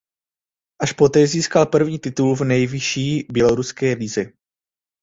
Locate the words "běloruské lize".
3.31-4.25